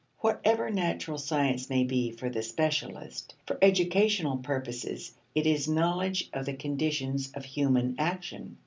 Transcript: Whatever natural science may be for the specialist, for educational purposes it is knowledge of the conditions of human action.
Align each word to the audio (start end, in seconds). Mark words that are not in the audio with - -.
Whatever 0.21 0.71
natural 0.71 1.19
science 1.19 1.69
may 1.69 1.83
be 1.83 2.09
for 2.09 2.27
the 2.27 2.41
specialist, 2.41 3.35
for 3.45 3.59
educational 3.61 4.37
purposes 4.37 5.13
it 5.35 5.45
is 5.45 5.67
knowledge 5.69 6.27
of 6.33 6.47
the 6.47 6.55
conditions 6.55 7.29
of 7.35 7.45
human 7.45 7.93
action. 7.99 8.57